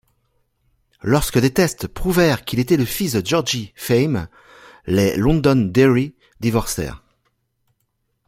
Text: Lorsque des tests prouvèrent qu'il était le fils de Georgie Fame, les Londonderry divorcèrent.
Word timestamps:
Lorsque 1.03 1.37
des 1.37 1.53
tests 1.53 1.85
prouvèrent 1.87 2.43
qu'il 2.43 2.57
était 2.59 2.75
le 2.75 2.85
fils 2.85 3.13
de 3.13 3.23
Georgie 3.23 3.71
Fame, 3.75 4.29
les 4.87 5.15
Londonderry 5.15 6.15
divorcèrent. 6.39 7.03